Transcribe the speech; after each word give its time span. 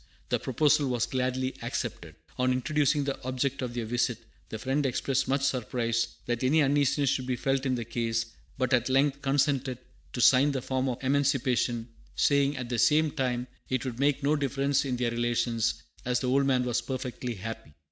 The 0.29 0.39
proposal 0.39 0.87
was 0.89 1.05
gladly 1.05 1.53
accepted. 1.61 2.15
On 2.39 2.51
introducing 2.51 3.03
the 3.03 3.21
object 3.23 3.61
of 3.61 3.75
their 3.75 3.85
visit, 3.85 4.17
the 4.49 4.57
Friend 4.57 4.83
expressed 4.83 5.27
much 5.27 5.43
surprise 5.43 6.07
that 6.25 6.43
any 6.43 6.63
uneasiness 6.63 7.11
should 7.11 7.27
be 7.27 7.35
felt 7.35 7.67
in 7.67 7.75
the 7.75 7.85
case, 7.85 8.25
but 8.57 8.73
at 8.73 8.89
length 8.89 9.21
consented 9.21 9.77
to 10.13 10.19
sign 10.19 10.53
the 10.53 10.61
form 10.63 10.89
of 10.89 11.03
emancipation, 11.03 11.87
saying, 12.15 12.57
at 12.57 12.67
the 12.69 12.79
same 12.79 13.11
time, 13.11 13.45
it 13.69 13.85
would 13.85 13.99
make 13.99 14.23
no 14.23 14.35
difference 14.35 14.85
in 14.85 14.97
their 14.97 15.11
relations, 15.11 15.83
as 16.03 16.19
the 16.19 16.27
old 16.29 16.47
man 16.47 16.63
was 16.65 16.81
perfectly 16.81 17.35
happy. 17.35 17.71